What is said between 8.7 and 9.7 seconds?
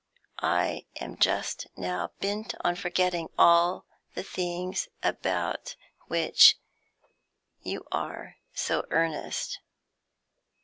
earnest."